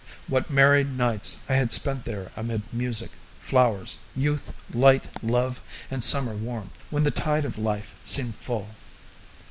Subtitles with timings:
[0.25, 6.35] What merry nights I had spent there amid music, flowers, youth, light, love, and summer
[6.35, 8.69] warmth, when the tide of life seemed full!